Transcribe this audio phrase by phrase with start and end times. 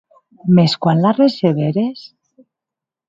[0.59, 2.03] Mès quan la receberes?